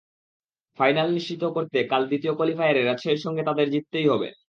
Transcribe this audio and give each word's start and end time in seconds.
Final 0.79 1.07
নিশ্চিত 1.11 1.43
করতে 1.55 1.77
কাল 1.83 2.03
দ্বিতীয় 2.07 2.33
কোয়ালিফায়ারে 2.33 2.81
রাজশাহীর 2.83 3.23
সঙ্গে 3.25 3.43
তাঁদের 3.43 3.67
জিততেই 3.69 4.07
হবে। 4.07 4.27